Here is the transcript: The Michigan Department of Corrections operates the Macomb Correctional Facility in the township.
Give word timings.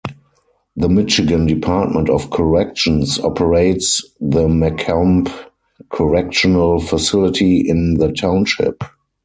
The 0.75 0.89
Michigan 0.89 1.45
Department 1.45 2.09
of 2.09 2.31
Corrections 2.31 3.19
operates 3.19 4.03
the 4.19 4.47
Macomb 4.49 5.27
Correctional 5.91 6.79
Facility 6.79 7.59
in 7.69 7.99
the 7.99 8.11
township. 8.11 8.81